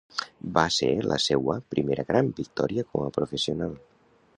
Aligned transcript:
Va 0.55 0.63
ser 0.75 0.89
la 1.11 1.19
seua 1.27 1.59
primera 1.75 2.07
gran 2.11 2.35
victòria 2.43 2.91
com 2.93 3.09
a 3.11 3.15
professional. 3.23 3.79